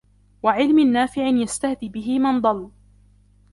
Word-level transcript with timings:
وَعِلْمٍ 0.43 0.79
نَافِعٍ 0.79 1.27
يَسْتَهْدِي 1.27 1.89
بِهِ 1.89 2.19
مَنْ 2.19 2.41
ضَلَّ 2.41 2.71